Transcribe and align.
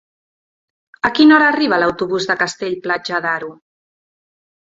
A 1.09 1.11
quina 1.19 1.35
hora 1.35 1.49
arriba 1.53 1.79
l'autobús 1.83 2.25
de 2.31 2.37
Castell-Platja 2.39 3.21
d'Aro? 3.27 3.51